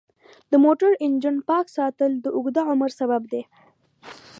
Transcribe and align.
د 0.51 0.53
موټر 0.65 0.91
انجن 1.05 1.35
پاک 1.49 1.65
ساتل 1.77 2.11
د 2.19 2.25
اوږده 2.35 2.61
عمر 2.71 2.89
سبب 2.99 3.21
دی. 3.31 3.41